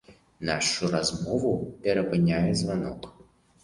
[0.49, 1.53] Нашу размову
[1.87, 3.01] перапыняе званок.